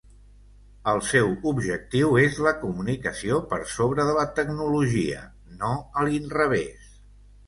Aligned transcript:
El 0.91 0.99
seu 1.07 1.27
objectiu 1.49 2.15
és 2.21 2.39
la 2.45 2.53
comunicació 2.63 3.37
per 3.51 3.59
sobre 3.73 4.05
de 4.07 4.15
la 4.21 4.23
tecnologia, 4.39 5.21
no 5.61 5.75
a 6.03 6.07
l'inrevés. 6.09 6.89